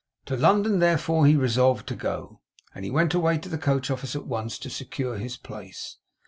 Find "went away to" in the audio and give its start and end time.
2.89-3.47